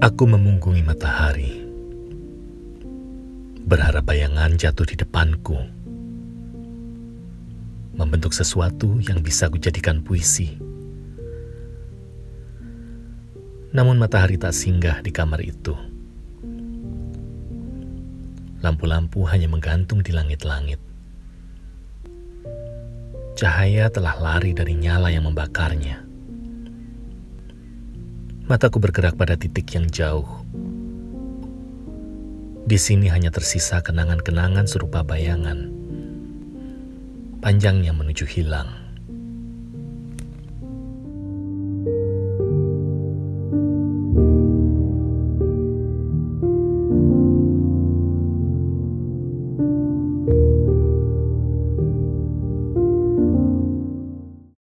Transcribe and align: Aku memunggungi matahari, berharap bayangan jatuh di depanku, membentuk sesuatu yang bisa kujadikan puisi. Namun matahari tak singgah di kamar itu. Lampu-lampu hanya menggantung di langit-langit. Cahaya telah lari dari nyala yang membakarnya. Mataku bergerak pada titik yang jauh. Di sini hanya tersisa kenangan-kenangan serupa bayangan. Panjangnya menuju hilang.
Aku 0.00 0.24
memunggungi 0.24 0.80
matahari, 0.80 1.60
berharap 3.68 4.00
bayangan 4.08 4.56
jatuh 4.56 4.88
di 4.88 4.96
depanku, 4.96 5.60
membentuk 8.00 8.32
sesuatu 8.32 8.96
yang 9.04 9.20
bisa 9.20 9.52
kujadikan 9.52 10.00
puisi. 10.00 10.56
Namun 13.76 14.00
matahari 14.00 14.40
tak 14.40 14.56
singgah 14.56 15.04
di 15.04 15.12
kamar 15.12 15.44
itu. 15.44 15.76
Lampu-lampu 18.64 19.28
hanya 19.28 19.52
menggantung 19.52 20.00
di 20.00 20.16
langit-langit. 20.16 20.80
Cahaya 23.36 23.92
telah 23.92 24.16
lari 24.16 24.56
dari 24.56 24.80
nyala 24.80 25.12
yang 25.12 25.28
membakarnya. 25.28 26.09
Mataku 28.50 28.82
bergerak 28.82 29.14
pada 29.14 29.38
titik 29.38 29.70
yang 29.78 29.86
jauh. 29.86 30.26
Di 32.66 32.74
sini 32.74 33.06
hanya 33.06 33.30
tersisa 33.30 33.78
kenangan-kenangan 33.78 34.66
serupa 34.66 35.06
bayangan. 35.06 35.70
Panjangnya 37.38 37.94
menuju 37.94 38.26
hilang. 38.26 38.89